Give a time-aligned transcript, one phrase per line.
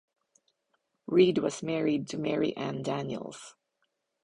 [1.05, 3.53] Read was married to Mary Ann Daniels.